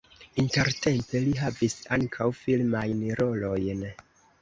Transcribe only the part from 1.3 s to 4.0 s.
havis ankaŭ filmajn rolojn.